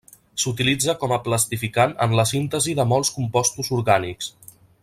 S'utilitza 0.43 0.95
com 1.03 1.13
a 1.17 1.19
plastificant 1.27 1.95
en 2.07 2.17
la 2.21 2.27
síntesi 2.33 2.77
de 2.83 2.89
molts 2.95 3.15
compostos 3.19 3.73
orgànics. 3.81 4.35